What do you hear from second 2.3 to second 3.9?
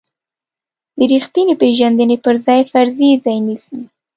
ځای فرضیې ځای نیسي.